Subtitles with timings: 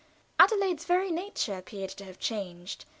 [0.39, 2.85] Adelaide's very nature appeared to have changed.